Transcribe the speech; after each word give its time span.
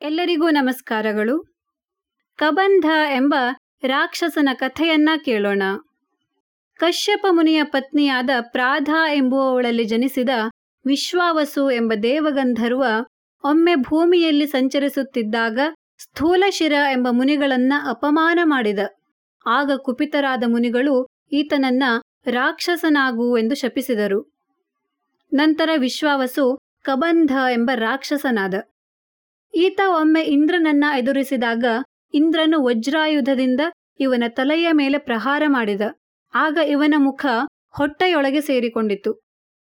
ಎಲ್ಲರಿಗೂ 0.00 0.50
ನಮಸ್ಕಾರಗಳು. 0.50 1.54
ಕಬಂಧ 2.36 2.84
ಎಂಬ 3.12 3.34
ರಾಕ್ಷಸನ 3.82 4.48
ಕಥೆಯನ್ನ 4.52 5.08
ಕೇಳೋಣ. 5.24 5.62
ಕಶ್ಯಪ 6.76 7.26
ಮುನಿಯ 7.30 7.64
ಪತ್ನಿಯಾದ 7.64 8.30
ಪ್ರಾಧ 8.40 8.88
ಎಂಬುವವಳಲ್ಲಿ 9.12 9.84
ಜನಿಸಿದ 9.84 10.28
ವಿಶ್ವಾವಸು 10.86 11.70
ಎಂಬ 11.70 11.92
ದೇವಗಂಧರ್ವ 12.02 12.84
ಒಮ್ಮೆ 13.44 13.74
ಭೂಮಿಯಲ್ಲಿ 13.74 14.46
ಸಂಚರಿಸುತ್ತಿದ್ದಾಗ 14.46 15.58
ಸ್ಥೂಲಶಿರ 15.98 16.72
ಎಂಬ 16.72 17.08
ಮುನಿಗಳನ್ನ 17.10 17.72
ಅಪಮಾನ 17.88 18.38
ಮಾಡಿದ. 18.44 18.78
ಆಗ 19.46 19.72
ಕುಪಿತರಾದ 19.72 20.44
ಮುನಿಗಳು 20.46 21.06
ಈತನನ್ನ 21.32 21.82
ರಾಕ್ಷಸನಾಗು 22.26 23.38
ಎಂದು 23.38 23.54
ಶಪಿಸಿದರು. 23.54 24.32
ನಂತರ 25.32 25.70
ವಿಶ್ವಾವಸು 25.76 26.58
ಕಬಂಧ 26.82 27.30
ಎಂಬ 27.30 27.70
ರಾಕ್ಷಸನಾದ. 27.74 28.54
ಈತ 29.54 29.80
ಒಮ್ಮೆ 29.86 30.22
ಇಂದ್ರನನ್ನ 30.22 30.84
ಎದುರಿಸಿದಾಗ 30.98 31.64
ಇಂದ್ರನು 32.14 32.64
ವಜ್ರಾಯುಧದಿಂದ 32.64 33.60
ಇವನ 34.00 34.24
ತಲೆಯ 34.28 34.68
ಮೇಲೆ 34.72 34.98
ಪ್ರಹಾರ 34.98 35.42
ಮಾಡಿದ. 35.46 35.80
ಆಗ 36.34 36.58
ಇವನ 36.68 36.94
ಮುಖ 36.98 37.26
ಹೊಟ್ಟೆಯೊಳಗೆ 37.76 38.40
ಸೇರಿಕೊಂಡಿತು 38.40 39.12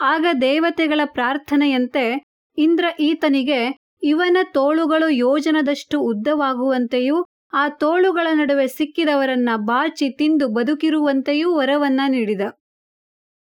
ಆಗ 0.00 0.26
ದೇವತೆಗಳ 0.40 1.00
ಪ್ರಾರ್ಥನೆಯಂತೆ 1.04 2.22
ಇಂದ್ರ 2.58 2.84
ಈತನಿಗೆ 3.00 3.78
ಇವನ 4.02 4.36
ತೋಳುಗಳು 4.54 5.08
ಯೋಜನದಷ್ಟು 5.08 6.00
ಉದ್ದವಾಗುವಂತೆಯೂ, 6.00 7.24
ಆ 7.52 7.68
ತೋಳುಗಳ 7.68 8.26
ನಡುವೆ 8.32 8.66
ಸಿಕ್ಕಿದವರನ್ನ 8.66 9.48
ಬಾಚಿ 9.56 10.10
ತಿಂದು 10.10 10.48
ಬದುಕಿರುವಂತೆಯೂ 10.48 11.54
ವರವನ್ನ 11.54 12.00
ನೀಡಿದ. 12.08 12.40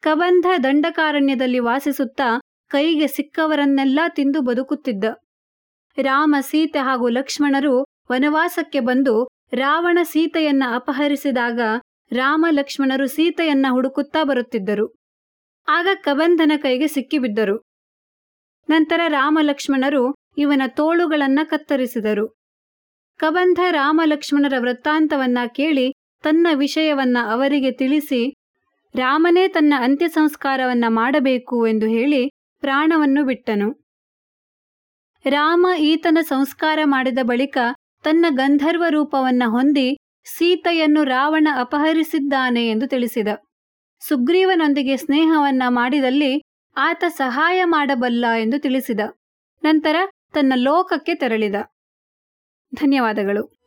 ಕಬಂಧ 0.00 0.46
ದಂಡಕಾರಣ್ಯದಲ್ಲಿ 0.62 1.58
ವಾಸಿಸುತ್ತಾ 1.58 2.40
ಕೈಗೆ 2.70 3.06
ಸಿಕ್ಕವರನ್ನೆಲ್ಲ 3.06 4.00
ತಿಂದು 4.08 4.40
ಬದುಕುತ್ತಿದ್ದ. 4.40 5.04
ರಾಮ 6.02 6.36
ಸೀತೆ 6.40 6.78
ಹಾಗೂ 6.78 7.08
ಲಕ್ಷ್ಮಣರು 7.08 7.84
ವನವಾಸಕ್ಕೆ 8.12 8.80
ಬಂದು 8.80 9.28
ರಾವಣ 9.52 9.98
ಸೀತೆಯನ್ನ 10.02 10.62
ಅಪಹರಿಸಿದಾಗ 10.74 11.60
ರಾಮ 12.12 12.46
ಲಕ್ಷ್ಮಣರು 12.50 13.06
ಸೀತೆಯನ್ನ 13.06 13.66
ಹುಡುಕುತ್ತಾ 13.70 14.24
ಬರುತ್ತಿದ್ದರು. 14.24 14.94
ಆಗ 15.68 15.88
ಕಬಂಧನ 15.94 16.52
ಕೈಗೆ 16.56 16.86
ಸಿಕ್ಕಿಬಿದ್ದರು. 16.86 17.62
ನಂತರ 18.70 19.00
ರಾಮ 19.08 19.38
ಲಕ್ಷ್ಮಣರು 19.42 20.14
ಇವನ 20.38 20.62
ತೋಳುಗಳನ್ನ 20.66 21.40
ಕತ್ತರಿಸಿದರು. 21.44 22.34
ಕಬಂಧ 23.16 23.60
ರಾಮ 23.70 24.00
ಲಕ್ಷ್ಮಣರ 24.04 24.54
ವೃತ್ತಾಂತವನ್ನ 24.58 25.38
ಕೇಳಿ 25.54 25.92
ತನ್ನ 26.22 26.46
ವಿಷಯವನ್ನ 26.54 27.18
ಅವರಿಗೆ 27.30 27.70
ತಿಳಿಸಿ, 27.70 28.34
ರಾಮನೇ 28.94 29.48
ತನ್ನ 29.48 29.74
ಅಂತ್ಯ 29.78 30.08
ಸಂಸ್ಕಾರವನ್ನ 30.08 30.84
ಮಾಡಬೇಕು 30.88 31.66
ಎಂದು 31.66 31.86
ಹೇಳಿ 31.86 32.30
ಪ್ರಾಣವನ್ನು 32.60 33.24
ಬಿಟ್ಟನು. 33.24 33.83
ರಾಮ 35.30 35.66
ಈತನ 35.78 36.18
ಸಂಸ್ಕಾರ 36.22 36.78
ಮಾಡಿದ 36.84 37.18
ಬಳಿಕ 37.22 37.58
ತನ್ನ 38.02 38.26
ಗಂಧರ್ವ 38.28 38.84
ರೂಪವನ್ನ 38.88 39.42
ಹೊಂದಿ 39.46 39.96
ಸೀತೆಯನ್ನು 40.24 41.04
ರಾವಣ 41.04 41.48
ಅಪಹರಿಸಿದ್ದಾನೆ 41.56 42.68
ಎಂದು 42.68 42.86
ತಿಳಿಸಿದ. 42.86 43.28
ಸುಗ್ರೀವನೊಂದಿಗೆ 44.00 44.96
ಸ್ನೇಹವನ್ನ 44.96 45.62
ಮಾಡಿದಲ್ಲಿ 45.68 46.42
ಆತ 46.76 47.04
ಸಹಾಯ 47.08 47.64
ಮಾಡಬಲ್ಲ 47.64 48.24
ಎಂದು 48.38 48.58
ತಿಳಿಸಿದ. 48.58 49.00
ನಂತರ 49.62 49.96
ತನ್ನ 50.32 50.52
ಲೋಕಕ್ಕೆ 50.56 51.14
ತೆರಳಿದ. 51.14 51.54
ಧನ್ಯವಾದಗಳು. 52.74 53.63